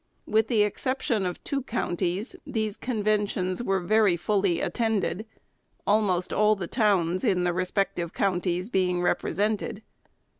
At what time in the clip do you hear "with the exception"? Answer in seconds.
0.25-1.27